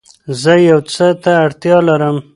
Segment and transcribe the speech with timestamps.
[0.41, 2.17] زه يو څه ته اړتيا لرم